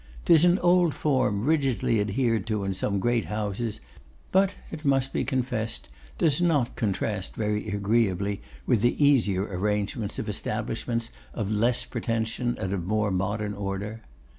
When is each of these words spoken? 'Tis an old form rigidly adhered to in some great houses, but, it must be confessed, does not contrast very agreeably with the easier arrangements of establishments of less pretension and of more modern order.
'Tis 0.25 0.43
an 0.43 0.57
old 0.57 0.95
form 0.95 1.45
rigidly 1.45 1.99
adhered 2.01 2.47
to 2.47 2.63
in 2.63 2.73
some 2.73 2.97
great 2.99 3.25
houses, 3.25 3.79
but, 4.31 4.55
it 4.71 4.83
must 4.83 5.13
be 5.13 5.23
confessed, 5.23 5.89
does 6.17 6.41
not 6.41 6.75
contrast 6.75 7.35
very 7.35 7.69
agreeably 7.69 8.41
with 8.65 8.81
the 8.81 8.97
easier 9.03 9.43
arrangements 9.43 10.17
of 10.17 10.27
establishments 10.27 11.11
of 11.35 11.51
less 11.51 11.85
pretension 11.85 12.57
and 12.59 12.73
of 12.73 12.83
more 12.83 13.11
modern 13.11 13.53
order. 13.53 14.01